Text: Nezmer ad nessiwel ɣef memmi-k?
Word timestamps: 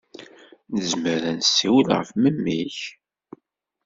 Nezmer 0.73 1.21
ad 1.29 1.35
nessiwel 1.39 1.87
ɣef 1.97 2.09
memmi-k? 2.21 2.77